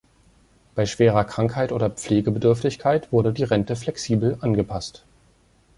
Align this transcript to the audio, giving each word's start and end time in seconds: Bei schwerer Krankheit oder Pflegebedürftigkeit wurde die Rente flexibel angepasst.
Bei 0.73 0.87
schwerer 0.87 1.25
Krankheit 1.25 1.71
oder 1.71 1.91
Pflegebedürftigkeit 1.91 3.11
wurde 3.11 3.31
die 3.33 3.43
Rente 3.43 3.75
flexibel 3.75 4.35
angepasst. 4.41 5.05